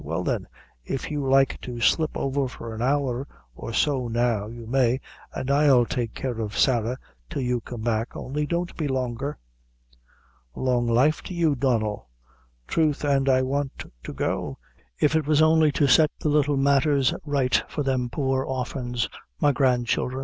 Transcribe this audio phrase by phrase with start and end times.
[0.03, 0.47] "Well, then,
[0.83, 4.99] if you like to slip over for an hour or so now, you may,
[5.35, 6.97] an' I'll take care of Sarah
[7.29, 9.37] till you come back; only don't be longer."
[10.55, 12.09] "Long life to you, Donnel;
[12.67, 14.57] throth an' I want to go,
[14.99, 19.07] if it was only to set the little matthers right for them poor orphans,
[19.39, 20.19] my grandchildre."